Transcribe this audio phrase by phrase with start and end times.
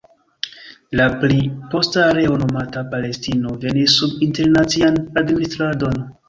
[0.99, 1.35] La pli
[1.73, 6.03] posta areo, nomata Palestino venis sub internacian administradon.